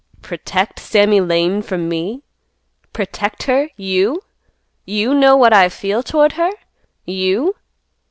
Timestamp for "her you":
3.43-4.23, 6.31-7.55